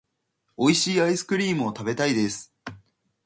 [0.57, 2.51] 美味しいアイスクリームを食べたいです。